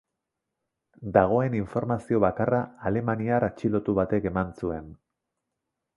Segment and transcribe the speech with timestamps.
[1.17, 4.93] Dagoen informazio bakarra alemaniar atxilotu batek eman zuen.